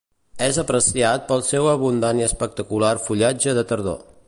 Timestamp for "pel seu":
1.27-1.69